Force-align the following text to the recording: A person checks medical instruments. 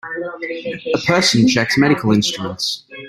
A 0.95 0.97
person 1.05 1.47
checks 1.47 1.77
medical 1.77 2.11
instruments. 2.11 2.85